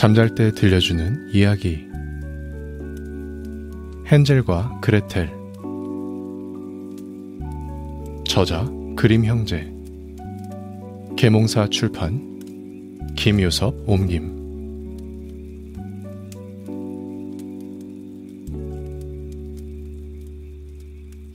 잠잘 0.00 0.34
때 0.34 0.50
들려주는 0.50 1.28
이야기. 1.34 1.86
헨젤과 4.10 4.80
그레텔. 4.80 5.30
저자 8.26 8.66
그림 8.96 9.26
형제. 9.26 9.70
계몽사 11.18 11.68
출판. 11.68 13.10
김유섭 13.14 13.74
옮김. 13.86 14.40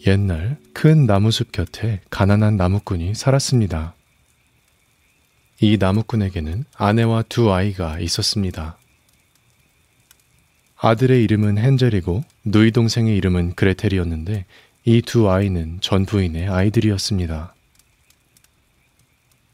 옛날 0.08 0.58
큰 0.74 1.06
나무숲 1.06 1.52
곁에 1.52 2.02
가난한 2.10 2.58
나무꾼이 2.58 3.14
살았습니다. 3.14 3.94
이 5.60 5.78
나무꾼에게는 5.78 6.66
아내와 6.76 7.24
두 7.24 7.54
아이가 7.54 8.00
있었습니다. 8.00 8.78
아들의 10.78 11.24
이름은 11.24 11.58
헨젤이고 11.58 12.24
누이 12.46 12.72
동생의 12.72 13.16
이름은 13.18 13.56
그레텔이었는데 13.56 14.46
이 14.88 15.02
두 15.02 15.32
아이는 15.32 15.80
전 15.82 16.06
부인의 16.06 16.48
아이들이었습니다. 16.50 17.56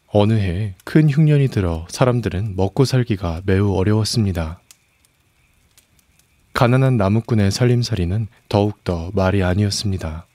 어느 0.07 0.33
해 0.33 0.75
큰 0.83 1.09
흉년이 1.09 1.47
들어 1.47 1.87
사람들은 1.89 2.55
먹고 2.57 2.83
살기가 2.83 3.41
매우 3.45 3.73
어려웠습니다. 3.75 4.59
가난한 6.53 6.97
나무꾼의 6.97 7.49
살림살이는 7.51 8.27
더욱더 8.49 9.11
말이 9.13 9.41
아니었습니다. 9.41 10.25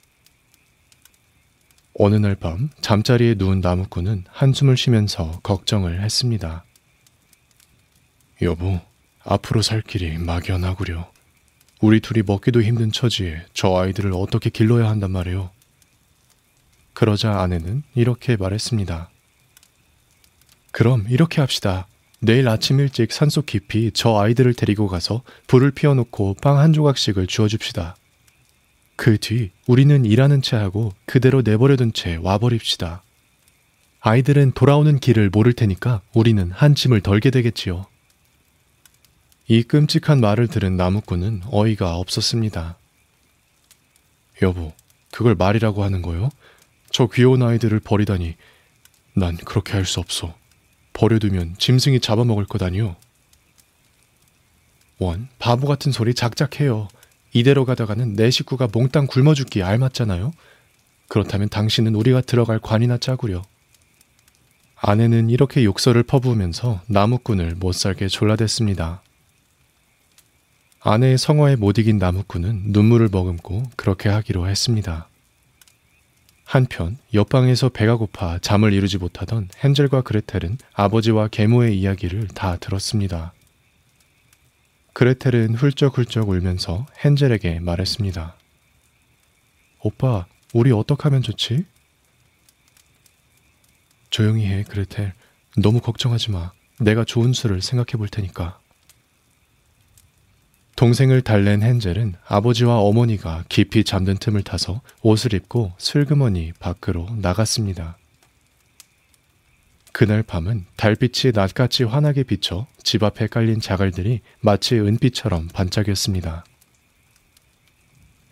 어느 1.98 2.16
날 2.16 2.36
밤 2.36 2.70
잠자리에 2.80 3.34
누운 3.38 3.60
나무꾼은 3.60 4.24
한숨을 4.28 4.76
쉬면서 4.76 5.40
걱정을 5.42 6.02
했습니다. 6.02 6.64
여보, 8.42 8.80
앞으로 9.24 9.62
살 9.62 9.80
길이 9.80 10.18
막연하구려. 10.18 11.10
우리 11.80 12.00
둘이 12.00 12.22
먹기도 12.26 12.62
힘든 12.62 12.92
처지에 12.92 13.46
저 13.54 13.76
아이들을 13.76 14.12
어떻게 14.14 14.50
길러야 14.50 14.88
한단 14.88 15.10
말이오. 15.10 15.50
그러자 16.92 17.40
아내는 17.40 17.82
이렇게 17.94 18.36
말했습니다. 18.36 19.10
그럼 20.72 21.06
이렇게 21.08 21.40
합시다. 21.40 21.86
내일 22.20 22.48
아침 22.48 22.80
일찍 22.80 23.12
산속 23.12 23.46
깊이 23.46 23.90
저 23.92 24.18
아이들을 24.18 24.54
데리고 24.54 24.88
가서 24.88 25.22
불을 25.46 25.70
피워놓고 25.70 26.36
빵 26.42 26.58
한 26.58 26.72
조각씩을 26.72 27.26
주어줍시다. 27.26 27.96
그 28.96 29.18
뒤 29.18 29.50
우리는 29.66 30.04
일하는 30.04 30.42
채 30.42 30.56
하고 30.56 30.92
그대로 31.04 31.42
내버려둔 31.42 31.92
채 31.92 32.16
와버립시다. 32.16 33.02
아이들은 34.00 34.52
돌아오는 34.52 34.98
길을 34.98 35.30
모를 35.30 35.52
테니까 35.52 36.00
우리는 36.14 36.50
한침을 36.50 37.00
덜게 37.00 37.30
되겠지요. 37.30 37.86
이 39.48 39.62
끔찍한 39.62 40.20
말을 40.20 40.48
들은 40.48 40.76
나무꾼은 40.76 41.42
어이가 41.50 41.96
없었습니다. 41.96 42.78
여보, 44.42 44.72
그걸 45.12 45.34
말이라고 45.34 45.82
하는 45.84 46.02
거요? 46.02 46.30
저 46.90 47.06
귀여운 47.08 47.42
아이들을 47.42 47.80
버리다니 47.80 48.36
난 49.14 49.36
그렇게 49.36 49.72
할 49.72 49.84
수 49.84 50.00
없어. 50.00 50.34
버려두면 50.92 51.56
짐승이 51.58 52.00
잡아먹을 52.00 52.46
거다니요. 52.46 52.96
원, 54.98 55.28
바보 55.38 55.66
같은 55.66 55.92
소리 55.92 56.14
작작해요. 56.14 56.88
이대로 57.38 57.66
가다가는 57.66 58.14
내 58.14 58.30
식구가 58.30 58.68
몽땅 58.72 59.08
굶어 59.08 59.34
죽기 59.34 59.62
알맞잖아요. 59.62 60.32
그렇다면 61.08 61.50
당신은 61.50 61.94
우리가 61.94 62.22
들어갈 62.22 62.58
관이나 62.58 62.96
짜구려. 62.96 63.42
아내는 64.76 65.28
이렇게 65.28 65.62
욕설을 65.62 66.02
퍼부으면서 66.02 66.80
나무꾼을 66.86 67.56
못살게 67.56 68.08
졸라댔습니다. 68.08 69.02
아내의 70.80 71.18
성화에 71.18 71.56
못 71.56 71.76
이긴 71.78 71.98
나무꾼은 71.98 72.62
눈물을 72.68 73.10
머금고 73.12 73.64
그렇게 73.76 74.08
하기로 74.08 74.48
했습니다. 74.48 75.08
한편 76.44 76.96
옆방에서 77.12 77.68
배가 77.68 77.96
고파 77.96 78.38
잠을 78.38 78.72
이루지 78.72 78.96
못하던 78.96 79.50
헨젤과 79.62 80.02
그레텔은 80.02 80.56
아버지와 80.72 81.28
계모의 81.28 81.78
이야기를 81.78 82.28
다 82.28 82.56
들었습니다. 82.56 83.34
그레텔은 84.96 85.56
훌쩍훌쩍 85.56 86.30
울면서 86.30 86.86
헨젤에게 87.04 87.60
말했습니다. 87.60 88.34
오빠, 89.82 90.24
우리 90.54 90.72
어떡 90.72 91.04
하면 91.04 91.20
좋지? 91.20 91.66
조용히 94.08 94.46
해, 94.46 94.62
그레텔. 94.62 95.12
너무 95.58 95.82
걱정하지 95.82 96.30
마. 96.30 96.50
내가 96.80 97.04
좋은 97.04 97.34
수를 97.34 97.60
생각해 97.60 97.98
볼 97.98 98.08
테니까. 98.08 98.58
동생을 100.76 101.20
달랜 101.20 101.62
헨젤은 101.62 102.14
아버지와 102.26 102.78
어머니가 102.78 103.44
깊이 103.50 103.84
잠든 103.84 104.16
틈을 104.16 104.44
타서 104.44 104.80
옷을 105.02 105.34
입고 105.34 105.74
슬그머니 105.76 106.54
밖으로 106.58 107.06
나갔습니다. 107.16 107.98
그날 109.98 110.22
밤은 110.22 110.66
달빛이 110.76 111.32
낮같이 111.32 111.82
환하게 111.82 112.24
비쳐 112.24 112.66
집 112.82 113.02
앞에 113.02 113.28
깔린 113.28 113.60
자갈들이 113.60 114.20
마치 114.40 114.78
은빛처럼 114.78 115.48
반짝였습니다. 115.48 116.44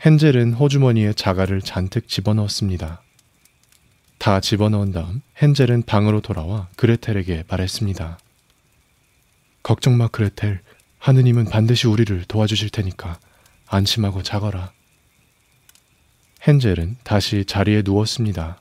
헨젤은 0.05 0.53
호주머니에 0.53 1.15
자갈을 1.15 1.63
잔뜩 1.63 2.07
집어넣었습니다. 2.07 3.03
다 4.19 4.41
집어넣은 4.41 4.93
다음 4.93 5.23
헨젤은 5.41 5.85
방으로 5.85 6.21
돌아와 6.21 6.69
그레텔에게 6.77 7.45
말했습니다. 7.49 8.19
걱정 9.63 9.97
마, 9.97 10.09
그레텔. 10.09 10.61
하느님은 10.99 11.47
반드시 11.47 11.87
우리를 11.87 12.25
도와주실 12.25 12.69
테니까 12.69 13.19
안심하고 13.69 14.23
자거라. 14.23 14.71
헨젤은 16.47 16.99
다시 17.05 17.47
자리에 17.47 17.81
누웠습니다. 17.87 18.61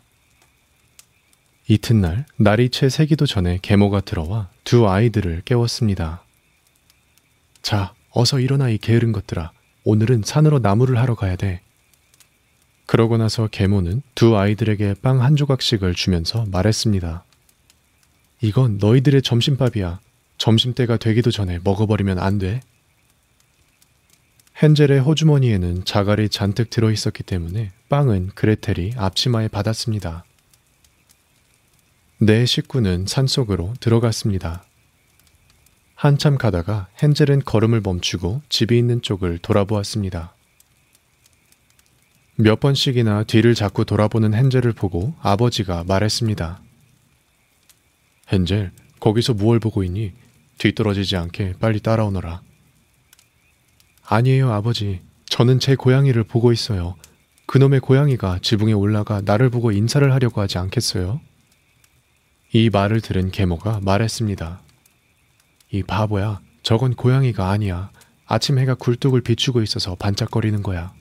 이튿날 1.74 2.28
날이 2.38 2.70
채 2.70 2.88
새기도 2.88 3.26
전에 3.26 3.58
계모가 3.64 4.02
들어와 4.02 4.48
두 4.64 4.88
아이들을 4.88 5.42
깨웠습니다. 5.44 6.24
자, 7.64 7.96
어서 8.12 8.40
일어나 8.40 8.70
이 8.70 8.78
게으른 8.78 9.12
것들아. 9.12 9.52
오늘은 9.84 10.22
산으로 10.24 10.60
나무를 10.60 11.00
하러 11.00 11.16
가야 11.16 11.36
돼. 11.36 11.62
그러고 12.86 13.18
나서 13.18 13.48
계모는 13.48 14.04
두 14.14 14.38
아이들에게 14.38 14.98
빵 15.02 15.20
한 15.24 15.36
조각씩을 15.36 15.96
주면서 15.96 16.46
말했습니다. 16.52 17.26
이건 18.42 18.78
너희들의 18.78 19.24
점심밥이야. 19.24 20.00
점심때가 20.38 20.98
되기도 20.98 21.32
전에 21.32 21.58
먹어버리면 21.64 22.20
안 22.20 22.38
돼. 22.38 22.60
헨젤의 24.62 25.00
호주머니에는 25.00 25.86
자갈이 25.86 26.30
잔뜩 26.30 26.70
들어 26.70 26.92
있었기 26.92 27.24
때문에 27.24 27.72
빵은 27.90 28.34
그레텔이 28.36 28.94
앞치마에 28.96 29.48
받았습니다. 29.48 30.24
내 32.20 32.46
식구는 32.46 33.06
산속으로 33.08 33.74
들어갔습니다. 33.80 34.64
한참 35.96 36.38
가다가 36.38 36.88
헨젤은 37.02 37.44
걸음을 37.44 37.82
멈추고 37.82 38.42
집이 38.50 38.78
있는 38.78 39.02
쪽을 39.02 39.40
돌아보았습니다. 39.40 40.36
몇 42.36 42.60
번씩이나 42.60 43.24
뒤를 43.24 43.56
자꾸 43.56 43.86
돌아보는 43.86 44.34
헨젤을 44.34 44.74
보고 44.74 45.14
아버지가 45.22 45.84
말했습니다. 45.86 46.62
헨젤, 48.32 48.72
거기서 49.00 49.34
무얼 49.34 49.60
보고 49.60 49.84
있니? 49.84 50.14
뒤떨어지지 50.58 51.16
않게 51.18 51.54
빨리 51.60 51.80
따라오너라. 51.80 52.42
아니에요, 54.06 54.52
아버지. 54.52 55.02
저는 55.26 55.60
제 55.60 55.76
고양이를 55.76 56.24
보고 56.24 56.52
있어요. 56.52 56.96
그놈의 57.48 57.82
고양이가 57.82 58.40
지붕에 58.42 58.74
올라가 58.74 59.22
나를 59.22 59.50
보고 59.50 59.72
인사를 59.72 60.12
하려고 60.12 60.42
하지 60.42 60.58
않겠어요? 60.58 61.22
이 62.56 62.70
말을 62.70 63.02
들은 63.02 63.32
계모가 63.32 63.80
말했습니다. 63.82 64.62
이 65.72 65.82
바보야, 65.82 66.40
저건 66.62 66.94
고양이가 66.94 67.50
아니야. 67.50 67.92
아침 68.28 68.60
해가 68.60 68.76
굴뚝을 68.76 69.22
비추고 69.22 69.64
있어서 69.64 69.96
반짝거리는 69.96 70.62
거야. 70.62 70.94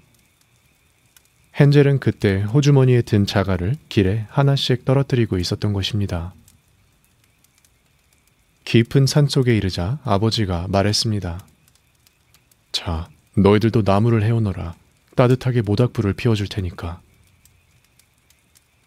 헨젤은 1.61 2.01
그때 2.01 2.41
호주머니에 2.41 3.03
든 3.03 3.27
자갈을 3.27 3.77
길에 3.91 4.27
하나씩 4.31 4.87
떨어뜨리고 4.87 5.37
있었던 5.37 5.75
것입니다. 5.75 6.35
깊은 8.65 9.07
산 9.07 9.29
속에 9.29 9.55
이르자 9.55 9.99
아버지가 10.05 10.69
말했습니다. 10.71 11.47
자, 12.73 13.11
너희들도 13.37 13.83
나무를 13.85 14.23
해오너라. 14.23 14.75
따뜻하게 15.17 15.61
모닥불을 15.61 16.15
피워줄 16.15 16.49
테니까. 16.49 17.03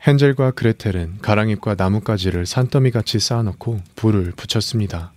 헨젤과 0.07 0.51
그레텔은 0.51 1.17
가랑잎과 1.23 1.73
나뭇가지를 1.73 2.45
산더미같이 2.45 3.19
쌓아놓고 3.19 3.81
불을 3.95 4.33
붙였습니다. 4.35 5.13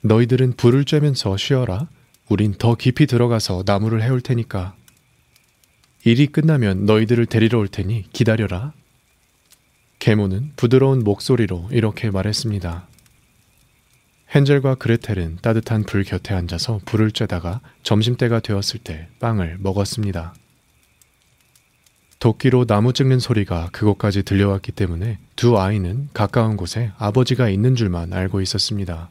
너희들은 0.00 0.54
불을 0.54 0.86
쬐면서 0.86 1.36
쉬어라. 1.36 1.90
우린 2.30 2.54
더 2.54 2.76
깊이 2.76 3.06
들어가서 3.06 3.64
나무를 3.66 4.02
해올 4.02 4.22
테니까. 4.22 4.74
일이 6.04 6.28
끝나면 6.28 6.86
너희들을 6.86 7.26
데리러 7.26 7.58
올 7.58 7.68
테니 7.68 8.10
기다려라. 8.10 8.72
계모는 9.98 10.52
부드러운 10.56 11.04
목소리로 11.04 11.68
이렇게 11.72 12.10
말했습니다. 12.10 12.88
헨젤과 14.34 14.76
그레텔은 14.76 15.40
따뜻한 15.42 15.84
불 15.84 16.04
곁에 16.04 16.32
앉아서 16.32 16.80
불을 16.86 17.10
쬐다가 17.10 17.60
점심때가 17.82 18.40
되었을 18.40 18.80
때 18.80 19.08
빵을 19.20 19.58
먹었습니다. 19.60 20.32
도끼로 22.18 22.64
나무 22.64 22.92
찍는 22.92 23.18
소리가 23.18 23.68
그곳까지 23.72 24.22
들려왔기 24.22 24.72
때문에 24.72 25.18
두 25.36 25.58
아이는 25.58 26.08
가까운 26.12 26.56
곳에 26.56 26.90
아버지가 26.98 27.48
있는 27.48 27.74
줄만 27.74 28.12
알고 28.12 28.40
있었습니다. 28.40 29.10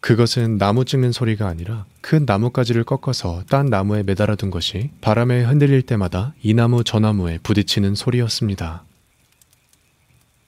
그것은 0.00 0.56
나무 0.58 0.84
찍는 0.84 1.12
소리가 1.12 1.46
아니라 1.46 1.84
큰 2.00 2.24
나뭇가지를 2.26 2.84
꺾어서 2.84 3.42
딴 3.48 3.66
나무에 3.66 4.02
매달아둔 4.02 4.50
것이 4.50 4.90
바람에 5.00 5.42
흔들릴 5.42 5.82
때마다 5.82 6.34
이 6.42 6.54
나무 6.54 6.84
저 6.84 6.98
나무에 6.98 7.38
부딪히는 7.42 7.94
소리였습니다. 7.94 8.84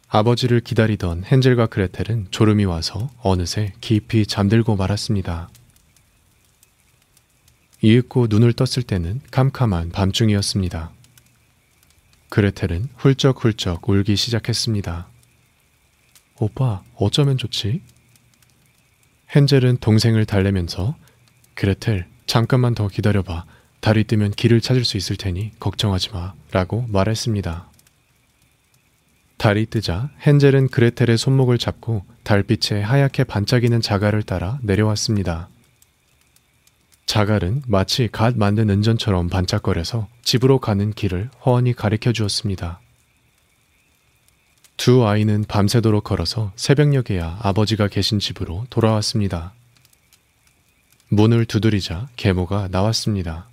아버지를 0.09 0.61
기다리던 0.61 1.25
헨젤과 1.31 1.67
그레텔은 1.67 2.29
졸음이 2.31 2.65
와서 2.65 3.11
어느새 3.23 3.73
깊이 3.81 4.27
잠들고 4.27 4.77
말았습니다. 4.77 5.49
이윽고 7.83 8.29
눈을 8.31 8.53
떴을 8.53 8.85
때는 8.87 9.21
캄캄한 9.33 9.91
밤중이었습니다. 9.91 10.93
그레텔은 12.29 12.89
훌쩍훌쩍 12.97 13.89
울기 13.89 14.17
시작했습니다. 14.17 15.09
오빠, 16.39 16.83
어쩌면 16.95 17.37
좋지? 17.37 17.83
헨젤은 19.35 19.79
동생을 19.79 20.25
달래면서 20.27 20.97
그레텔, 21.55 22.07
잠깐만 22.27 22.75
더 22.75 22.89
기다려봐. 22.89 23.45
달이 23.81 24.05
뜨면 24.05 24.31
길을 24.31 24.61
찾을 24.61 24.85
수 24.85 24.97
있을 24.97 25.17
테니 25.17 25.51
걱정하지 25.59 26.11
마. 26.13 26.35
라고 26.53 26.87
말했습니다. 26.89 27.69
달이 29.39 29.67
뜨자 29.67 30.11
헨젤은 30.25 30.69
그레텔의 30.69 31.19
손목을 31.19 31.59
잡고 31.59 32.05
달빛에 32.23 32.81
하얗게 32.81 33.25
반짝이는 33.25 33.81
자갈을 33.81 34.23
따라 34.23 34.61
내려왔습니다. 34.63 35.49
자갈은 37.07 37.63
마치 37.67 38.09
갓 38.11 38.37
만든 38.37 38.71
은전처럼 38.71 39.29
반짝거려서 39.29 40.09
집으로 40.23 40.59
가는 40.59 40.93
길을 40.93 41.31
훤히 41.45 41.75
가리켜 41.75 42.13
주었습니다. 42.13 42.81
두 44.77 45.07
아이는 45.07 45.45
밤새도록 45.45 46.05
걸어서 46.05 46.53
새벽녘에야 46.57 47.39
아버지가 47.43 47.89
계신 47.89 48.19
집으로 48.19 48.67
돌아왔습니다. 48.71 49.53
문을 51.09 51.45
두드리자 51.45 52.09
계모가 52.17 52.69
나왔습니다. 52.71 53.49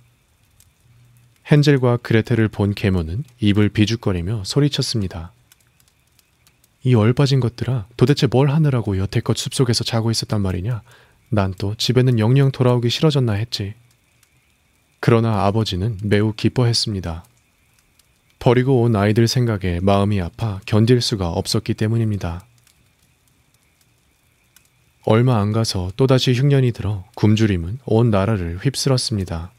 헨젤과 1.50 1.98
그레텔을 1.98 2.48
본 2.48 2.74
계모는 2.74 3.24
입을 3.40 3.68
비죽거리며 3.68 4.44
소리쳤습니다. 4.44 5.32
이 6.82 6.94
얼빠진 6.94 7.40
것들아 7.40 7.86
도대체 7.96 8.26
뭘 8.26 8.50
하느라고 8.50 8.96
여태껏 8.96 9.36
숲속에서 9.36 9.84
자고 9.84 10.10
있었단 10.10 10.40
말이냐? 10.40 10.82
난 11.30 11.54
또 11.58 11.74
집에는 11.76 12.18
영영 12.18 12.50
돌아오기 12.50 12.90
싫어졌나 12.90 13.34
했지. 13.34 13.74
그러나 15.00 15.44
아버지는 15.46 15.98
매우 16.02 16.32
기뻐했습니다. 16.32 17.24
버리고 18.38 18.82
온 18.82 18.96
아이들 18.96 19.28
생각에 19.28 19.80
마음이 19.80 20.20
아파 20.20 20.60
견딜 20.66 21.00
수가 21.00 21.28
없었기 21.30 21.74
때문입니다. 21.74 22.44
얼마 25.04 25.40
안 25.40 25.52
가서 25.52 25.92
또다시 25.96 26.32
흉년이 26.34 26.72
들어 26.72 27.04
굶주림은 27.14 27.78
온 27.86 28.10
나라를 28.10 28.58
휩쓸었습니다. 28.62 29.52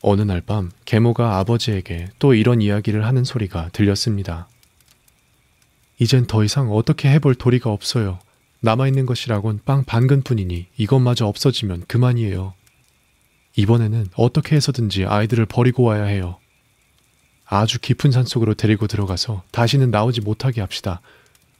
어느 0.00 0.22
날 0.22 0.40
밤 0.40 0.70
계모가 0.84 1.38
아버지에게 1.38 2.08
또 2.18 2.34
이런 2.34 2.60
이야기를 2.60 3.04
하는 3.04 3.24
소리가 3.24 3.68
들렸습니다. 3.72 4.48
이젠 5.98 6.26
더 6.26 6.42
이상 6.42 6.72
어떻게 6.72 7.10
해볼 7.10 7.34
도리가 7.36 7.70
없어요. 7.70 8.18
남아있는 8.62 9.06
것이라곤 9.06 9.60
빵 9.64 9.84
반근뿐이니 9.84 10.66
이것마저 10.76 11.26
없어지면 11.26 11.84
그만이에요. 11.88 12.54
이번에는 13.56 14.06
어떻게 14.14 14.56
해서든지 14.56 15.04
아이들을 15.04 15.46
버리고 15.46 15.82
와야 15.82 16.04
해요. 16.04 16.38
아주 17.44 17.80
깊은 17.80 18.12
산 18.12 18.24
속으로 18.24 18.54
데리고 18.54 18.86
들어가서 18.86 19.42
다시는 19.50 19.90
나오지 19.90 20.20
못하게 20.22 20.60
합시다. 20.60 21.00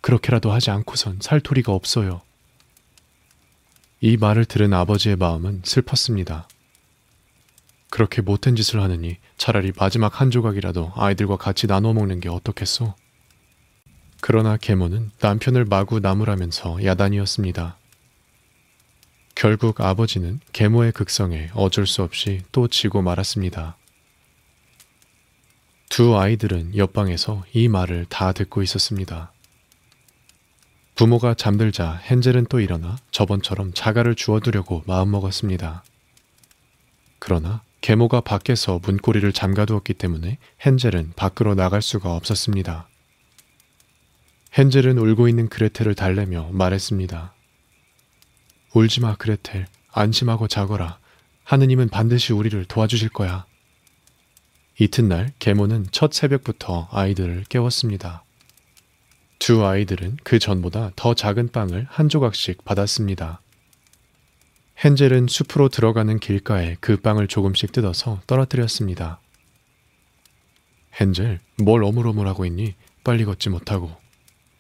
그렇게라도 0.01 0.53
하지 0.53 0.71
않고선 0.71 1.19
살토리가 1.21 1.73
없어요. 1.73 2.23
이 4.01 4.17
말을 4.17 4.45
들은 4.45 4.73
아버지의 4.73 5.17
마음은 5.17 5.63
슬펐습니다. 5.65 6.49
그렇게 7.91 8.23
못된 8.23 8.57
짓을 8.57 8.81
하느니 8.81 9.19
차라리 9.37 9.73
마지막 9.77 10.21
한 10.21 10.31
조각이라도 10.31 10.93
아이들과 10.95 11.37
같이 11.37 11.67
나눠 11.67 11.93
먹는 11.93 12.21
게 12.21 12.29
어떻겠소? 12.29 12.95
그러나 14.25 14.57
계모는 14.57 15.11
남편을 15.21 15.65
마구 15.65 15.99
나무라면서 15.99 16.85
야단이었습니다. 16.85 17.77
결국 19.35 19.81
아버지는 19.81 20.39
계모의 20.53 20.93
극성에 20.93 21.51
어쩔 21.55 21.89
수 21.89 22.05
없이 22.05 22.41
또 22.53 22.69
지고 22.69 23.03
말았습니다. 23.03 23.77
두 25.89 26.17
아이들은 26.17 26.77
옆방에서 26.77 27.45
이 27.53 27.67
말을 27.67 28.07
다 28.09 28.31
듣고 28.31 28.63
있었습니다. 28.63 29.33
부모가 30.95 31.35
잠들자 31.35 32.01
헨젤은 32.09 32.47
또 32.47 32.61
일어나 32.61 32.99
저번처럼 33.11 33.73
자가를 33.75 34.15
주워두려고 34.15 34.85
마음먹었습니다. 34.87 35.83
그러나 37.19 37.63
계모가 37.81 38.21
밖에서 38.21 38.79
문고리를 38.85 39.33
잠가두었기 39.33 39.95
때문에 39.95 40.39
헨젤은 40.65 41.15
밖으로 41.17 41.57
나갈 41.57 41.83
수가 41.83 42.15
없었습니다. 42.15 42.87
헨젤은 44.57 44.99
울고 44.99 45.29
있는 45.29 45.49
그레텔을 45.49 45.95
달래며 45.95 46.51
말했습니다. 46.53 47.33
울지 48.75 49.01
마 49.01 49.17
그레텔, 49.17 49.67
안심하고 49.91 50.47
자거라. 50.47 50.99
하느님은 51.45 51.89
반드시 51.89 52.35
우리를 52.35 52.63
도와주실 52.67 53.09
거야. 53.09 53.47
이튿날 54.79 55.33
계모는 55.39 55.87
첫 55.91 56.13
새벽부터 56.13 56.89
아이들을 56.91 57.45
깨웠습니다. 57.49 58.25
두 59.39 59.65
아이들은 59.65 60.19
그 60.23 60.39
전보다 60.39 60.91
더 60.97 61.15
작은 61.15 61.51
빵을 61.51 61.87
한 61.89 62.11
조각씩 62.11 62.65
받았습니다. 62.65 63.41
헨젤은 64.85 65.29
숲으로 65.29 65.71
들어가는 65.71 66.19
길가에 66.19 66.77
그 66.81 66.99
빵을 66.99 67.27
조금씩 67.29 67.73
뜯어서 67.73 68.21
떨어뜨렸습니다. 68.27 69.19
헨젤, 71.01 71.41
뭘 71.63 71.85
어물어물하고 71.85 72.45
있니? 72.45 72.75
빨리 73.03 73.25
걷지 73.25 73.49
못하고. 73.49 74.02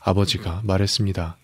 아버지가 0.04 0.62
말했습니다. 0.64 1.37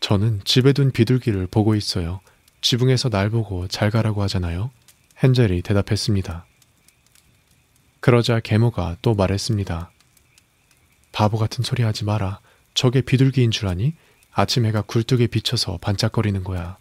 저는 0.00 0.42
집에 0.44 0.72
둔 0.72 0.90
비둘기를 0.90 1.46
보고 1.46 1.74
있어요. 1.74 2.20
지붕에서 2.60 3.08
날 3.08 3.30
보고 3.30 3.66
잘 3.68 3.90
가라고 3.90 4.22
하잖아요. 4.22 4.70
헨젤이 5.22 5.62
대답했습니다. 5.62 6.46
그러자 8.00 8.40
계모가 8.40 8.96
또 9.02 9.14
말했습니다. 9.14 9.90
바보 11.12 11.38
같은 11.38 11.64
소리 11.64 11.82
하지 11.82 12.04
마라. 12.04 12.40
저게 12.74 13.00
비둘기인 13.00 13.50
줄 13.50 13.68
아니? 13.68 13.94
아침 14.32 14.66
해가 14.66 14.82
굴뚝에 14.82 15.28
비쳐서 15.28 15.78
반짝거리는 15.78 16.42
거야. 16.44 16.76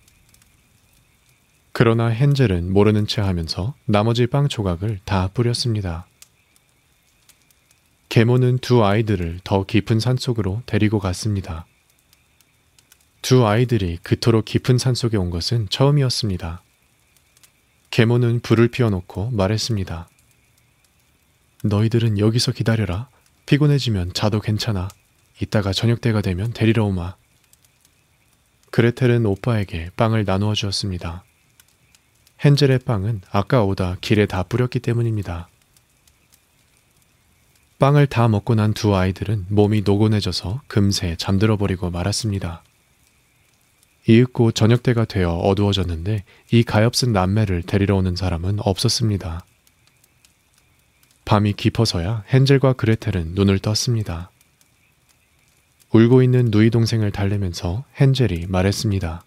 그러나 1.71 2.13
헨젤은 2.13 2.71
모르는 2.71 3.07
체 3.07 3.21
하면서 3.21 3.73
나머지 3.85 4.27
빵 4.27 4.47
조각을 4.47 4.99
다 5.05 5.29
뿌렸습니다. 5.33 6.07
계모는 8.13 8.59
두 8.59 8.85
아이들을 8.85 9.39
더 9.43 9.63
깊은 9.63 9.99
산 9.99 10.17
속으로 10.17 10.61
데리고 10.67 10.99
갔습니다. 10.99 11.65
두 13.23 13.47
아이들이 13.47 13.97
그토록 14.03 14.45
깊은 14.45 14.77
산 14.77 14.93
속에 14.93 15.17
온 15.17 15.31
것은 15.31 15.67
처음이었습니다. 15.69 16.61
계모는 17.89 18.41
불을 18.41 18.67
피워놓고 18.67 19.31
말했습니다. 19.31 20.07
너희들은 21.63 22.19
여기서 22.19 22.51
기다려라. 22.51 23.09
피곤해지면 23.47 24.13
자도 24.13 24.41
괜찮아. 24.41 24.89
이따가 25.41 25.73
저녁 25.73 25.99
때가 25.99 26.21
되면 26.21 26.53
데리러 26.53 26.85
오마. 26.85 27.15
그레텔은 28.69 29.25
오빠에게 29.25 29.89
빵을 29.97 30.25
나누어 30.25 30.53
주었습니다. 30.53 31.23
헨젤의 32.45 32.77
빵은 32.85 33.21
아까 33.31 33.63
오다 33.63 33.97
길에 34.01 34.27
다 34.27 34.43
뿌렸기 34.43 34.81
때문입니다. 34.81 35.49
빵을 37.83 38.07
다 38.07 38.29
먹고 38.29 38.55
난 38.55 38.71
두 38.73 38.95
아이들은 38.95 39.47
몸이 39.49 39.81
노곤해져서 39.81 40.61
금세 40.69 41.17
잠들어 41.17 41.57
버리고 41.57 41.89
말았습니다. 41.89 42.63
이윽고 44.07 44.53
저녁 44.53 44.83
때가 44.83 45.03
되어 45.03 45.33
어두워졌는데 45.33 46.23
이 46.53 46.63
가엾은 46.63 47.11
남매를 47.11 47.63
데리러 47.63 47.97
오는 47.97 48.15
사람은 48.15 48.59
없었습니다. 48.61 49.45
밤이 51.25 51.51
깊어서야 51.51 52.23
헨젤과 52.33 52.71
그레텔은 52.73 53.33
눈을 53.33 53.59
떴습니다. 53.59 54.31
울고 55.91 56.23
있는 56.23 56.51
누이 56.51 56.69
동생을 56.69 57.11
달래면서 57.11 57.83
헨젤이 57.99 58.45
말했습니다. 58.47 59.25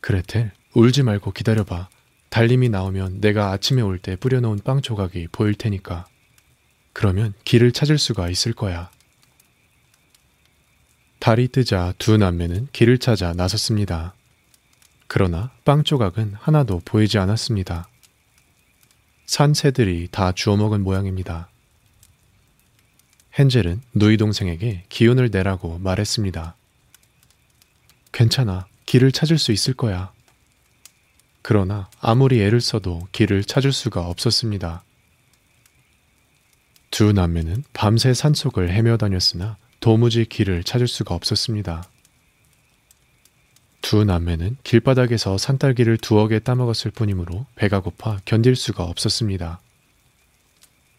그레텔, 0.00 0.50
울지 0.74 1.04
말고 1.04 1.30
기다려봐. 1.30 1.88
달림이 2.30 2.70
나오면 2.70 3.20
내가 3.20 3.52
아침에 3.52 3.82
올 3.82 4.00
때 4.00 4.16
뿌려놓은 4.16 4.62
빵 4.64 4.82
조각이 4.82 5.28
보일 5.30 5.54
테니까. 5.54 6.06
그러면 6.94 7.34
길을 7.44 7.72
찾을 7.72 7.98
수가 7.98 8.30
있을 8.30 8.54
거야. 8.54 8.90
달이 11.18 11.48
뜨자 11.48 11.92
두 11.98 12.16
남매는 12.16 12.68
길을 12.72 12.98
찾아 12.98 13.34
나섰습니다. 13.34 14.14
그러나 15.06 15.50
빵 15.64 15.84
조각은 15.84 16.34
하나도 16.34 16.80
보이지 16.84 17.18
않았습니다. 17.18 17.88
산 19.26 19.54
새들이 19.54 20.08
다 20.10 20.32
주워 20.32 20.56
먹은 20.56 20.82
모양입니다. 20.82 21.48
헨젤은 23.38 23.82
누이 23.94 24.16
동생에게 24.16 24.84
기운을 24.88 25.30
내라고 25.32 25.78
말했습니다. 25.78 26.54
괜찮아. 28.12 28.66
길을 28.86 29.10
찾을 29.10 29.38
수 29.38 29.50
있을 29.50 29.74
거야. 29.74 30.12
그러나 31.42 31.90
아무리 32.00 32.40
애를 32.40 32.60
써도 32.60 33.08
길을 33.10 33.44
찾을 33.44 33.72
수가 33.72 34.06
없었습니다. 34.06 34.84
두 36.94 37.12
남매는 37.12 37.64
밤새 37.72 38.14
산속을 38.14 38.70
헤며 38.70 38.96
다녔으나 38.96 39.56
도무지 39.80 40.26
길을 40.26 40.62
찾을 40.62 40.86
수가 40.86 41.16
없었습니다. 41.16 41.82
두 43.82 44.04
남매는 44.04 44.58
길바닥에서 44.62 45.36
산딸기를 45.36 45.98
두어 45.98 46.28
개 46.28 46.38
따먹었을 46.38 46.92
뿐이므로 46.92 47.46
배가 47.56 47.80
고파 47.80 48.20
견딜 48.24 48.54
수가 48.54 48.84
없었습니다. 48.84 49.58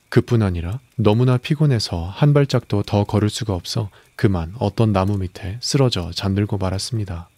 그뿐 0.10 0.44
아니라 0.44 0.82
너무나 0.98 1.38
피곤해서 1.38 2.10
한 2.10 2.34
발짝도 2.34 2.84
더 2.84 3.06
걸을 3.06 3.30
수가 3.30 3.54
없어 3.54 3.90
그만 4.18 4.54
어떤 4.60 4.92
나무 4.92 5.18
밑에 5.18 5.60
쓰러져 5.62 6.12
잠들고 6.12 6.58
말았습니다. 6.58 7.30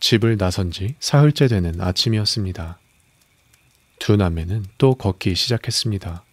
집을 0.00 0.36
나선 0.36 0.72
지 0.72 0.96
사흘째 0.98 1.46
되는 1.46 1.80
아침이었습니다. 1.80 2.80
두 4.00 4.16
남매는 4.16 4.64
또 4.78 4.96
걷기 4.96 5.36
시작했습니다. 5.36 6.24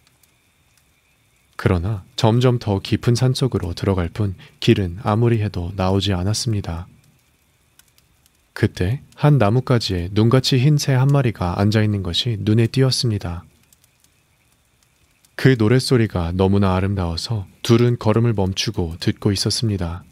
그러나 1.56 2.04
점점 2.16 2.58
더 2.58 2.80
깊은 2.80 3.14
산 3.14 3.34
속으로 3.34 3.74
들어갈 3.74 4.08
뿐 4.08 4.34
길은 4.58 4.98
아무리 5.02 5.40
해도 5.42 5.70
나오지 5.76 6.12
않았습니다. 6.14 6.88
그때 8.54 9.02
한 9.14 9.38
나뭇가지에 9.38 10.08
눈같이 10.12 10.58
흰 10.58 10.74
새 10.76 10.94
한 10.94 11.08
마리가 11.08 11.60
앉아 11.60 11.82
있는 11.82 12.02
것이 12.02 12.38
눈에 12.40 12.66
띄었습니다. 12.66 13.44
그 15.36 15.54
노랫소리가 15.56 16.32
너무나 16.34 16.74
아름다워서 16.74 17.46
둘은 17.62 17.98
걸음을 17.98 18.32
멈추고 18.32 18.96
듣고 18.98 19.30
있었습니다. 19.30 20.02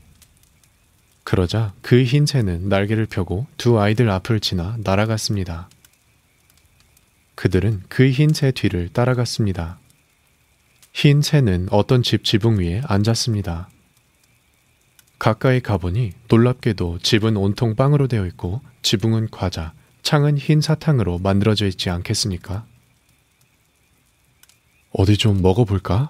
그러자 1.25 1.73
그 1.83 2.05
흰 2.05 2.27
새는 2.27 2.69
날개를 2.69 3.07
펴고 3.07 3.47
두 3.57 3.81
아이들 3.81 4.11
앞을 4.11 4.39
지나 4.39 4.77
날아갔습니다. 4.85 5.69
그들은 7.37 7.83
그흰새 7.89 8.51
뒤를 8.51 8.89
따라갔습니다. 8.89 9.79
흰 10.93 11.23
새는 11.23 11.69
어떤 11.71 12.03
집 12.03 12.25
지붕 12.25 12.59
위에 12.59 12.81
앉았습니다. 12.87 13.69
가까이 15.19 15.61
가보니 15.61 16.13
놀랍게도 16.29 16.99
집은 16.99 17.37
온통 17.37 17.77
빵으로 17.77 18.09
되어 18.09 18.27
있고 18.27 18.63
지붕은 18.83 19.29
과자, 19.31 19.75
창은 20.03 20.39
흰 20.39 20.61
사탕으로 20.61 21.19
만들어져 21.19 21.67
있지 21.67 21.91
않겠습니까? 21.91 22.67
어디 24.93 25.17
좀 25.17 25.43
먹어볼까? 25.43 26.09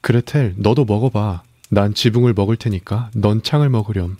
그레텔, 0.00 0.54
너도 0.56 0.84
먹어봐. 0.84 1.42
난 1.70 1.94
지붕을 1.94 2.32
먹을 2.32 2.56
테니까 2.56 3.10
넌 3.14 3.42
창을 3.42 3.68
먹으렴. 3.68 4.16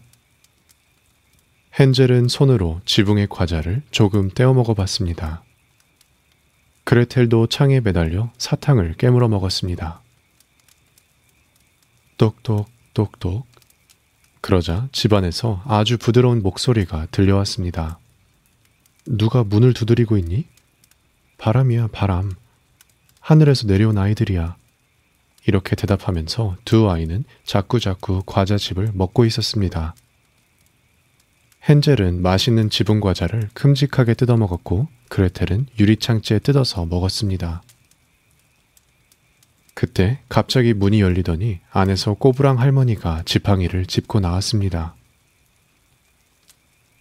헨젤은 1.79 2.29
손으로 2.29 2.81
지붕의 2.85 3.29
과자를 3.29 3.83
조금 3.91 4.31
떼어 4.31 4.55
먹어봤습니다. 4.55 5.46
그레텔도 6.87 7.49
창에 7.49 7.81
매달려 7.81 8.31
사탕을 8.39 8.95
깨물어 8.95 9.27
먹었습니다. 9.27 10.03
똑똑, 12.17 12.69
똑똑. 12.95 13.45
그러자 14.41 14.89
집안에서 14.93 15.65
아주 15.67 15.99
부드러운 15.99 16.45
목소리가 16.45 17.09
들려왔습니다. 17.11 17.99
누가 19.05 19.43
문을 19.43 19.73
두드리고 19.73 20.17
있니? 20.17 20.47
바람이야, 21.39 21.89
바람. 21.89 22.31
하늘에서 23.19 23.67
내려온 23.67 23.99
아이들이야. 23.99 24.55
이렇게 25.45 25.75
대답하면서 25.75 26.57
두 26.65 26.89
아이는 26.89 27.25
자꾸자꾸 27.45 28.23
과자집을 28.27 28.93
먹고 28.95 29.25
있었습니다. 29.25 29.97
헨젤은 31.69 32.23
맛있는 32.23 32.71
지붕 32.71 33.01
과자를 33.01 33.49
큼직하게 33.55 34.15
뜯어 34.15 34.37
먹었고 34.37 34.87
그레텔은 35.09 35.67
유리창지에 35.79 36.41
뜯어서 36.41 36.87
먹었습니다. 36.87 37.63
그때 39.75 40.21
갑자기 40.29 40.73
문이 40.73 41.01
열리더니 41.01 41.61
안에서 41.71 42.15
꼬부랑 42.15 42.59
할머니가 42.59 43.23
지팡이를 43.27 43.85
짚고 43.87 44.21
나왔습니다. 44.21 44.95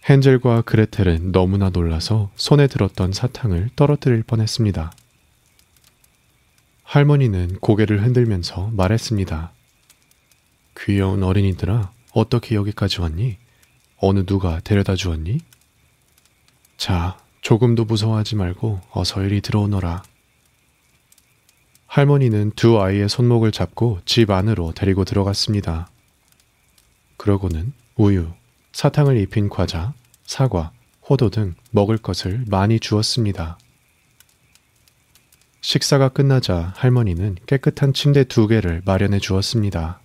헨젤과 0.08 0.64
그레텔은 0.64 1.32
너무나 1.32 1.70
놀라서 1.70 2.32
손에 2.36 2.68
들었던 2.68 3.12
사탕을 3.14 3.70
떨어뜨릴 3.76 4.24
뻔했습니다. 4.24 4.92
할머니는 6.84 7.60
고개를 7.60 8.04
흔들면서 8.04 8.70
말했습니다. 8.74 9.52
귀여운 10.78 11.24
어린이들아, 11.24 11.92
어떻게 12.12 12.56
여기까지 12.56 13.02
왔니? 13.02 13.38
어느 13.98 14.26
누가 14.26 14.60
데려다 14.60 14.96
주었니? 14.96 15.40
자, 16.78 17.18
조금도 17.46 17.86
무서워하지 17.86 18.38
말고 18.38 18.82
어서 18.90 19.22
이리 19.22 19.40
들어오너라. 19.40 20.02
할머니는 21.86 22.54
두 22.56 22.82
아이의 22.82 23.08
손목을 23.08 23.52
잡고 23.52 24.00
집 24.04 24.32
안으로 24.32 24.72
데리고 24.72 25.06
들어갔습니다. 25.06 25.88
그러고는 27.18 27.74
우유, 27.98 28.32
사탕을 28.72 29.18
입힌 29.18 29.50
과자, 29.50 29.94
사과, 30.26 30.72
호도 31.08 31.30
등 31.30 31.54
먹을 31.70 32.00
것을 32.00 32.44
많이 32.48 32.80
주었습니다. 32.80 33.60
식사가 35.62 36.10
끝나자 36.10 36.74
할머니는 36.76 37.36
깨끗한 37.46 37.94
침대 37.94 38.24
두 38.24 38.48
개를 38.48 38.82
마련해 38.86 39.20
주었습니다. 39.20 40.00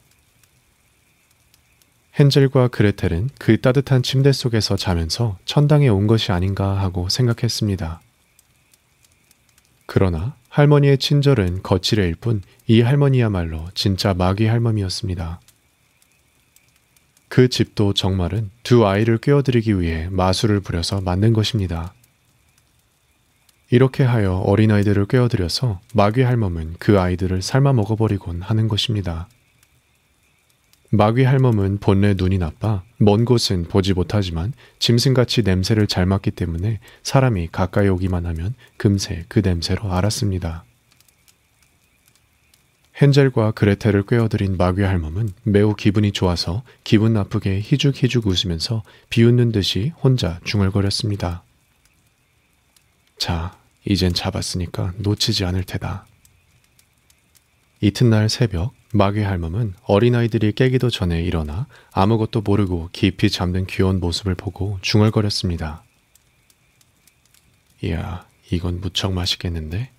헨젤과 2.19 2.69
그레텔은 2.69 3.31
그 3.39 3.61
따뜻한 3.61 4.03
침대 4.03 4.33
속에서 4.33 4.77
자면서 4.77 5.39
천당에 5.45 5.89
온 5.89 6.07
것이 6.07 6.33
아닌가 6.33 6.79
하고 6.79 7.09
생각했습니다. 7.09 8.01
그러나 9.87 10.37
할머니의 10.49 10.99
친절은 10.99 11.63
거칠애일 11.63 12.17
뿐 12.17 12.43
이 12.71 12.83
할머니야말로 12.83 13.69
진짜 13.75 14.15
마귀 14.15 14.47
할머니였습니다. 14.47 15.41
그 17.27 17.49
집도 17.49 17.95
정말은 17.95 18.53
두 18.63 18.87
아이를 18.87 19.19
깨워드리기 19.19 19.81
위해 19.81 20.09
마술을 20.09 20.61
부려서 20.61 21.01
만든 21.01 21.33
것입니다. 21.33 21.93
이렇게 23.69 24.05
하여 24.05 24.37
어린아이들을 24.37 25.07
깨워드려서 25.07 25.81
마귀 25.95 26.23
할멈은 26.23 26.77
그 26.79 27.01
아이들을 27.01 27.43
삶아 27.43 27.73
먹어버리곤 27.73 28.43
하는 28.43 28.69
것입니다. 28.69 29.29
마귀 30.93 31.23
할멈은 31.23 31.79
본래 31.79 32.15
눈이 32.17 32.39
나빠 32.39 32.83
먼 32.99 33.25
곳은 33.25 33.65
보지 33.65 33.95
못하지만 33.95 34.53
짐승같이 34.81 35.43
냄새를 35.43 35.87
잘 35.87 36.05
맡기 36.05 36.33
때문에 36.33 36.81
사람이 37.05 37.49
가까이 37.53 37.89
오기만 37.89 38.27
하면 38.27 38.55
금세 38.77 39.25
그 39.29 39.41
냄새로 39.41 39.93
알았습니다. 39.93 40.65
헨젤과 43.01 43.53
그레텔을 43.53 44.05
꿰어들인 44.05 44.57
마귀 44.57 44.83
할멈은 44.83 45.31
매우 45.45 45.75
기분이 45.77 46.11
좋아서 46.11 46.65
기분 46.83 47.15
나쁘게 47.15 47.61
희죽희죽 47.61 48.27
웃으면서 48.27 48.83
비웃는 49.11 49.53
듯이 49.53 49.93
혼자 50.03 50.41
중얼거렸습니다. 50.45 51.45
자, 53.17 53.57
이젠 53.85 54.13
잡았으니까 54.13 54.95
놓치지 54.99 55.45
않을 55.45 55.63
테다. 55.65 56.07
이튿날 57.81 58.29
새벽 58.29 58.75
마귀 58.93 59.21
할멈은 59.21 59.75
어린아이들이 59.85 60.53
깨기도 60.53 60.91
전에 60.91 61.23
일어나 61.23 61.67
아무것도 61.93 62.41
모르고 62.41 62.89
깊이 62.93 63.31
잠든 63.31 63.67
귀여운 63.67 64.01
모습을 64.01 64.35
보고 64.35 64.79
중얼거렸습니다. 64.83 65.85
이야, 67.83 68.27
이건 68.51 68.81
무척 68.81 69.13
맛있겠는데? 69.13 69.91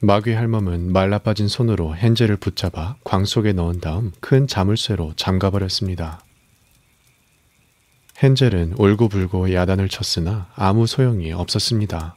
마귀 0.00 0.32
할멈은 0.32 0.92
말라빠진 0.92 1.48
손으로 1.48 1.94
헨젤을 1.96 2.36
붙잡아 2.36 2.96
광 3.04 3.24
속에 3.24 3.52
넣은 3.52 3.80
다음 3.80 4.12
큰 4.20 4.46
자물쇠로 4.46 5.14
잠가버렸습니다. 5.16 6.20
헨젤은 8.22 8.74
울고불고 8.78 9.52
야단을 9.52 9.88
쳤으나 9.88 10.50
아무 10.54 10.86
소용이 10.86 11.32
없었습니다. 11.32 12.16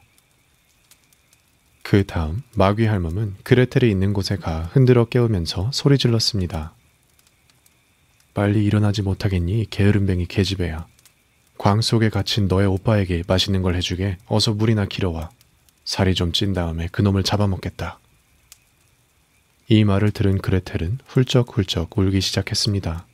그 1.82 2.06
다음 2.06 2.42
마귀 2.54 2.86
할멈은 2.86 3.36
그레텔이 3.42 3.90
있는 3.90 4.12
곳에 4.12 4.36
가 4.36 4.70
흔들어 4.72 5.04
깨우면서 5.04 5.70
소리 5.72 5.98
질렀습니다. 5.98 6.74
빨리 8.34 8.64
일어나지 8.64 9.02
못하겠니? 9.02 9.66
게으름뱅이 9.70 10.26
개집애야. 10.26 10.86
광 11.58 11.80
속에 11.80 12.08
갇힌 12.08 12.48
너의 12.48 12.66
오빠에게 12.66 13.24
맛있는 13.26 13.62
걸 13.62 13.74
해주게 13.76 14.18
어서 14.26 14.52
물이나 14.54 14.86
길어와. 14.86 15.30
살이 15.84 16.14
좀 16.14 16.32
찐 16.32 16.52
다음에 16.54 16.88
그놈을 16.92 17.22
잡아먹겠다. 17.24 17.98
이 19.68 19.84
말을 19.84 20.12
들은 20.12 20.38
그레텔은 20.38 20.98
훌쩍훌쩍 21.06 21.96
울기 21.98 22.20
시작했습니다. 22.20 23.06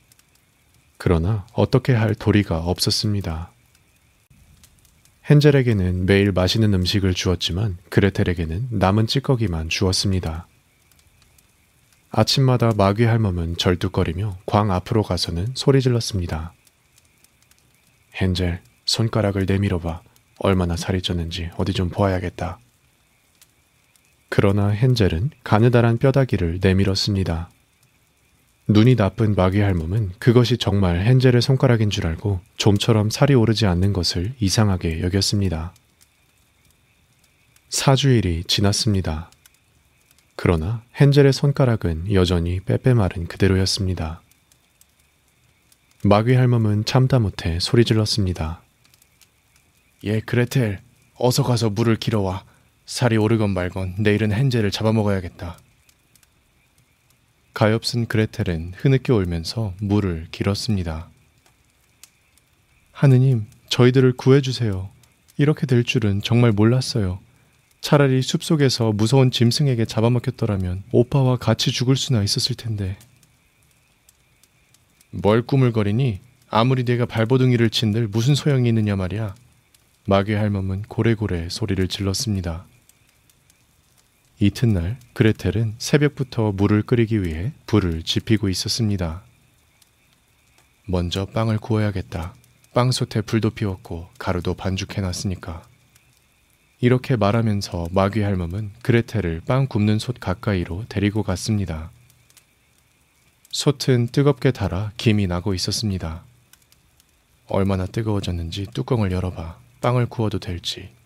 그러나 0.97 1.45
어떻게 1.53 1.93
할 1.93 2.15
도리가 2.15 2.59
없었습니다. 2.59 3.51
헨젤에게는 5.29 6.07
매일 6.07 6.31
맛있는 6.31 6.73
음식을 6.73 7.13
주었지만 7.13 7.77
그레텔에게는 7.89 8.69
남은 8.71 9.05
찌꺼기만 9.05 9.69
주었습니다. 9.69 10.47
아침마다 12.09 12.71
마귀 12.75 13.03
할멈은 13.03 13.57
절뚝거리며 13.57 14.39
광 14.47 14.71
앞으로 14.71 15.03
가서는 15.03 15.49
소리 15.53 15.81
질렀습니다. 15.81 16.53
헨젤, 18.19 18.61
손가락을 18.85 19.45
내밀어봐. 19.47 20.01
얼마나 20.39 20.75
살이 20.75 20.99
쪘는지 20.99 21.51
어디 21.57 21.73
좀 21.73 21.89
보아야겠다. 21.89 22.57
그러나 24.29 24.73
헨젤은 24.73 25.29
가느다란 25.43 25.99
뼈다귀를 25.99 26.57
내밀었습니다. 26.59 27.51
눈이 28.71 28.97
나쁜 28.97 29.33
마귀 29.33 29.61
할멈은 29.61 30.11
그것이 30.19 30.59
정말 30.59 30.99
헨젤의 30.99 31.41
손가락인 31.41 31.89
줄 31.89 32.05
알고 32.05 32.39
좀처럼 32.57 33.09
살이 33.09 33.33
오르지 33.33 33.65
않는 33.65 33.93
것을 33.93 34.35
이상하게 34.39 35.01
여겼습니다. 35.01 35.73
사주일이 37.69 38.43
지났습니다. 38.43 39.31
그러나 40.35 40.83
헨젤의 41.01 41.33
손가락은 41.33 42.13
여전히 42.13 42.59
빼빼 42.59 42.93
마른 42.93 43.25
그대로였습니다. 43.25 44.21
마귀 46.03 46.35
할멈은 46.35 46.85
참다 46.85 47.17
못해 47.17 47.57
소리 47.59 47.83
질렀습니다. 47.83 48.61
예, 50.03 50.19
그레텔, 50.19 50.79
어서 51.15 51.41
가서 51.41 51.71
물을 51.71 51.95
길어와. 51.95 52.45
살이 52.85 53.17
오르건 53.17 53.49
말건 53.49 53.95
내일은 53.97 54.31
헨젤을 54.31 54.69
잡아먹어야겠다. 54.69 55.57
가엾은 57.59 58.05
그레텔은 58.05 58.71
흐느껴 58.77 59.15
울면서 59.15 59.73
물을 59.81 60.27
길었습니다. 60.31 61.09
하느님, 62.93 63.47
저희들을 63.67 64.13
구해주세요. 64.13 64.89
이렇게 65.37 65.65
될 65.65 65.83
줄은 65.83 66.21
정말 66.23 66.53
몰랐어요. 66.53 67.19
차라리 67.81 68.21
숲속에서 68.21 68.93
무서운 68.93 69.29
짐승에게 69.29 69.83
잡아먹혔더라면 69.83 70.83
오빠와 70.93 71.35
같이 71.35 71.71
죽을 71.71 71.97
수나 71.97 72.23
있었을 72.23 72.55
텐데. 72.55 72.97
뭘 75.09 75.41
꾸물거리니? 75.41 76.21
아무리 76.49 76.85
내가 76.85 77.05
발버둥이를 77.05 77.71
친들 77.71 78.07
무슨 78.07 78.35
소용이 78.35 78.69
있느냐 78.69 78.95
말이야. 78.95 79.35
마귀 80.07 80.31
할멈은 80.31 80.83
고래고래 80.83 81.49
소리를 81.49 81.85
질렀습니다. 81.89 82.68
이튿날 84.41 84.97
그레텔은 85.15 85.75
새벽부터 85.79 86.53
물을 86.53 86.81
끓이기 86.81 87.23
위해 87.23 87.51
불을 87.65 88.03
지피고 88.03 88.47
있었습니다. 88.47 89.21
먼저 90.85 91.25
빵을 91.25 91.57
구워야겠다. 91.57 92.35
빵솥에 92.73 93.19
불도 93.21 93.49
피웠고 93.49 94.07
가루도 94.17 94.53
반죽해놨으니까. 94.53 95.67
이렇게 96.79 97.17
말하면서 97.17 97.89
마귀 97.91 98.21
할멈은 98.21 98.71
그레텔을 98.81 99.41
빵 99.45 99.67
굽는 99.67 99.99
솥 99.99 100.21
가까이로 100.21 100.85
데리고 100.87 101.21
갔습니다. 101.21 101.91
솥은 103.51 104.07
뜨겁게 104.07 104.51
달아 104.51 104.93
김이 104.95 105.27
나고 105.27 105.53
있었습니다. 105.53 106.23
얼마나 107.47 107.85
뜨거워졌는지 107.85 108.67
뚜껑을 108.73 109.11
열어봐 109.11 109.59
빵을 109.81 110.05
구워도 110.05 110.39
될지. 110.39 110.97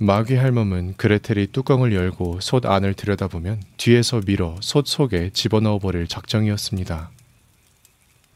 마귀 0.00 0.36
할멈은 0.36 0.94
그레텔이 0.96 1.48
뚜껑을 1.48 1.92
열고 1.92 2.38
솥 2.40 2.66
안을 2.66 2.94
들여다보면 2.94 3.60
뒤에서 3.78 4.20
밀어 4.24 4.54
솥 4.60 4.86
속에 4.86 5.30
집어넣어 5.30 5.80
버릴 5.80 6.06
작정이었습니다. 6.06 7.10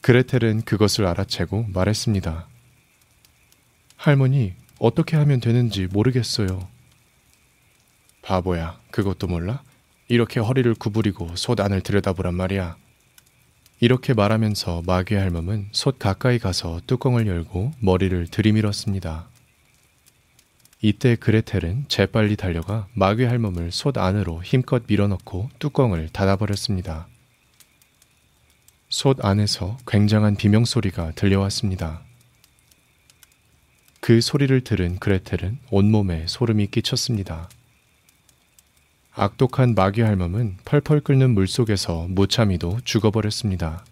그레텔은 0.00 0.62
그것을 0.62 1.06
알아채고 1.06 1.66
말했습니다. 1.72 2.48
할머니, 3.94 4.54
어떻게 4.80 5.16
하면 5.16 5.38
되는지 5.38 5.86
모르겠어요. 5.86 6.66
바보야, 8.22 8.80
그것도 8.90 9.28
몰라? 9.28 9.62
이렇게 10.08 10.40
허리를 10.40 10.74
구부리고 10.74 11.36
솥 11.36 11.60
안을 11.60 11.82
들여다보란 11.82 12.34
말이야. 12.34 12.76
이렇게 13.78 14.14
말하면서 14.14 14.82
마귀 14.84 15.14
할멈은 15.14 15.68
솥 15.70 16.00
가까이 16.00 16.40
가서 16.40 16.80
뚜껑을 16.88 17.28
열고 17.28 17.70
머리를 17.78 18.26
들이밀었습니다. 18.26 19.31
이때 20.84 21.14
그레텔은 21.14 21.84
재빨리 21.86 22.34
달려가 22.34 22.88
마귀 22.94 23.22
할멈을 23.22 23.70
솥 23.70 23.96
안으로 23.96 24.42
힘껏 24.42 24.82
밀어넣고 24.88 25.48
뚜껑을 25.60 26.08
닫아버렸습니다. 26.08 27.06
솥 28.88 29.24
안에서 29.24 29.78
굉장한 29.86 30.34
비명소리가 30.34 31.12
들려왔습니다. 31.12 32.02
그 34.00 34.20
소리를 34.20 34.60
들은 34.62 34.98
그레텔은 34.98 35.60
온몸에 35.70 36.26
소름이 36.26 36.66
끼쳤습니다. 36.66 37.48
악독한 39.12 39.76
마귀 39.76 40.00
할멈은 40.00 40.56
펄펄 40.64 41.02
끓는 41.02 41.32
물속에서 41.32 42.08
무참히도 42.08 42.80
죽어버렸습니다. 42.82 43.84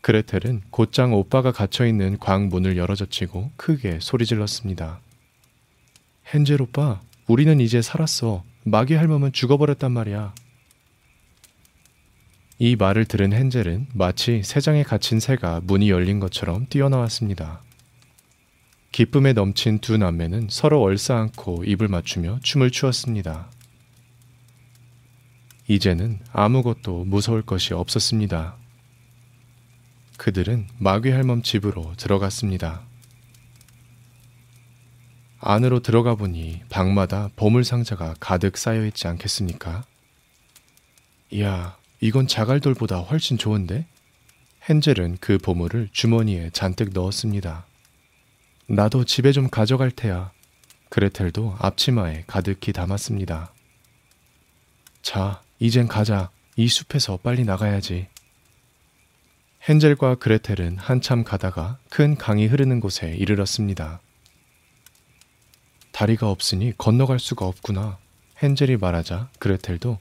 그레텔은 0.00 0.62
곧장 0.70 1.14
오빠가 1.14 1.52
갇혀있는 1.52 2.18
광 2.18 2.48
문을 2.48 2.76
열어젖히고 2.76 3.52
크게 3.54 4.00
소리질렀습니다. 4.00 5.00
헨젤 6.34 6.60
오빠, 6.60 7.00
우리는 7.26 7.58
이제 7.58 7.80
살았어. 7.80 8.44
마귀 8.64 8.92
할멈은 8.94 9.32
죽어버렸단 9.32 9.92
말이야. 9.92 10.34
이 12.58 12.76
말을 12.76 13.06
들은 13.06 13.32
헨젤은 13.32 13.88
마치 13.94 14.42
새장에 14.42 14.82
갇힌 14.82 15.20
새가 15.20 15.62
문이 15.64 15.88
열린 15.88 16.20
것처럼 16.20 16.66
뛰어나왔습니다. 16.68 17.62
기쁨에 18.92 19.32
넘친 19.32 19.78
두 19.78 19.96
남매는 19.96 20.48
서로 20.50 20.82
얼싸안고 20.82 21.64
입을 21.64 21.88
맞추며 21.88 22.40
춤을 22.42 22.72
추었습니다. 22.72 23.50
이제는 25.66 26.20
아무것도 26.32 27.04
무서울 27.04 27.40
것이 27.40 27.72
없었습니다. 27.72 28.56
그들은 30.18 30.66
마귀 30.78 31.10
할멈 31.10 31.42
집으로 31.42 31.94
들어갔습니다. 31.96 32.87
안으로 35.40 35.80
들어가 35.80 36.14
보니 36.14 36.62
방마다 36.68 37.30
보물 37.36 37.64
상자가 37.64 38.14
가득 38.18 38.58
쌓여 38.58 38.84
있지 38.86 39.06
않겠습니까? 39.06 39.84
이야, 41.30 41.76
이건 42.00 42.26
자갈돌보다 42.26 42.98
훨씬 42.98 43.38
좋은데? 43.38 43.86
헨젤은 44.68 45.18
그 45.20 45.38
보물을 45.38 45.88
주머니에 45.92 46.50
잔뜩 46.50 46.90
넣었습니다. 46.92 47.66
나도 48.66 49.04
집에 49.04 49.32
좀 49.32 49.48
가져갈 49.48 49.90
테야. 49.90 50.32
그레텔도 50.90 51.56
앞치마에 51.58 52.24
가득히 52.26 52.72
담았습니다. 52.72 53.52
자, 55.02 55.42
이젠 55.58 55.86
가자. 55.86 56.30
이 56.56 56.66
숲에서 56.66 57.18
빨리 57.18 57.44
나가야지. 57.44 58.08
헨젤과 59.68 60.16
그레텔은 60.16 60.78
한참 60.78 61.24
가다가 61.24 61.78
큰 61.88 62.16
강이 62.16 62.46
흐르는 62.46 62.80
곳에 62.80 63.14
이르렀습니다. 63.14 64.00
다리가 65.98 66.30
없으니 66.30 66.72
건너갈 66.78 67.18
수가 67.18 67.44
없구나. 67.44 67.98
헨젤이 68.40 68.76
말하자 68.76 69.30
그레텔도 69.40 69.98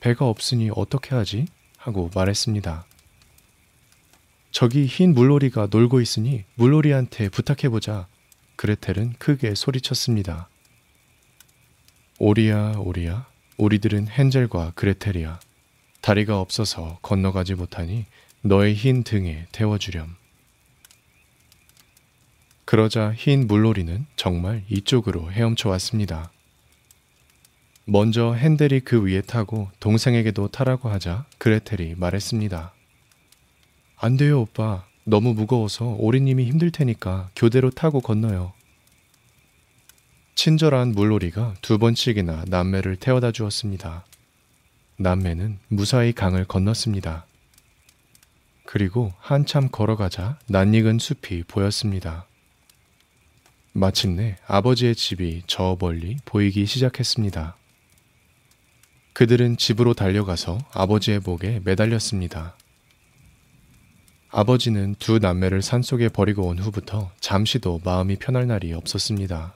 배가 0.00 0.26
없으니 0.26 0.70
어떻게 0.74 1.14
하지? 1.14 1.44
하고 1.76 2.10
말했습니다. 2.14 2.86
저기 4.50 4.86
흰 4.86 5.12
물놀이가 5.12 5.68
놀고 5.70 6.00
있으니 6.00 6.44
물놀이한테 6.54 7.28
부탁해보자. 7.28 8.06
그레텔은 8.56 9.16
크게 9.18 9.54
소리쳤습니다. 9.54 10.48
오리야, 12.18 12.76
오리야. 12.78 13.26
우리들은 13.58 14.06
헨젤과 14.08 14.72
그레텔이야. 14.74 15.38
다리가 16.00 16.40
없어서 16.40 16.98
건너가지 17.02 17.56
못하니 17.56 18.06
너의 18.40 18.72
흰 18.72 19.04
등에 19.04 19.48
태워주렴. 19.52 20.16
그러자 22.70 23.12
흰 23.12 23.48
물놀이는 23.48 24.06
정말 24.14 24.62
이쪽으로 24.68 25.32
헤엄쳐 25.32 25.68
왔습니다. 25.70 26.30
먼저 27.84 28.32
핸델이 28.32 28.78
그 28.78 29.02
위에 29.02 29.22
타고 29.22 29.68
동생에게도 29.80 30.46
타라고 30.46 30.88
하자 30.88 31.26
그레텔이 31.38 31.96
말했습니다. 31.96 32.72
안 33.96 34.16
돼요, 34.16 34.42
오빠. 34.42 34.86
너무 35.02 35.34
무거워서 35.34 35.96
오리님이 35.98 36.44
힘들 36.44 36.70
테니까 36.70 37.30
교대로 37.34 37.70
타고 37.70 38.00
건너요. 38.00 38.52
친절한 40.36 40.92
물놀이가 40.92 41.54
두 41.62 41.76
번씩이나 41.76 42.44
남매를 42.46 42.94
태워다 42.98 43.32
주었습니다. 43.32 44.06
남매는 44.96 45.58
무사히 45.66 46.12
강을 46.12 46.44
건넜습니다. 46.44 47.26
그리고 48.64 49.12
한참 49.18 49.68
걸어가자 49.68 50.38
낯익은 50.46 51.00
숲이 51.00 51.42
보였습니다. 51.48 52.29
마침내 53.72 54.36
아버지의 54.46 54.96
집이 54.96 55.44
저 55.46 55.76
멀리 55.78 56.16
보이기 56.24 56.66
시작했습니다. 56.66 57.56
그들은 59.12 59.56
집으로 59.56 59.94
달려가서 59.94 60.58
아버지의 60.72 61.20
목에 61.20 61.60
매달렸습니다. 61.64 62.56
아버지는 64.30 64.94
두 64.98 65.18
남매를 65.18 65.62
산속에 65.62 66.08
버리고 66.08 66.46
온 66.46 66.58
후부터 66.58 67.10
잠시도 67.20 67.80
마음이 67.84 68.16
편할 68.16 68.46
날이 68.46 68.72
없었습니다. 68.72 69.54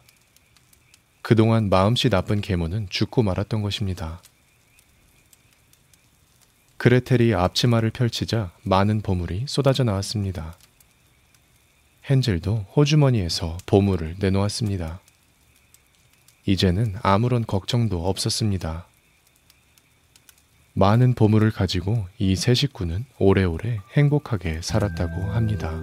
그동안 1.23 1.69
마음씨 1.69 2.11
나쁜 2.11 2.41
계모는 2.41 2.89
죽고 2.91 3.23
말았던 3.23 3.63
것입니다. 3.63 4.21
그레텔이 6.77 7.35
앞치마를 7.35 7.91
펼치자 7.91 8.53
많은 8.63 9.01
보물이 9.01 9.45
쏟아져 9.49 9.85
나왔습니다. 9.85 10.59
헨젤도 12.09 12.67
호주머니에서 12.77 13.57
보물을 13.67 14.17
내놓았습니다. 14.19 15.01
이제는 16.47 16.97
아무런 17.03 17.47
걱정도 17.47 18.07
없었습니다. 18.07 18.87
많은 20.75 21.15
보물을 21.15 21.51
가지고 21.53 22.07
이 22.19 22.35
세 22.37 22.53
식구는 22.53 23.07
오래오래 23.19 23.81
행복하게 23.97 24.61
살았다고 24.61 25.23
합니다. 25.31 25.81